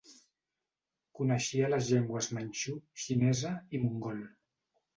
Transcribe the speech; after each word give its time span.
Coneixia 1.19 1.69
les 1.75 1.91
llengües 1.91 2.31
manxú, 2.39 2.75
xinesa 3.05 3.55
i 3.79 3.85
mongol. 3.87 4.27